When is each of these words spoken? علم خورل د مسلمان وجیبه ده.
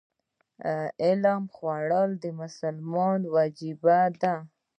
علم 1.03 1.43
خورل 1.55 2.11
د 2.23 2.25
مسلمان 2.39 3.19
وجیبه 3.35 3.99
ده. 4.21 4.35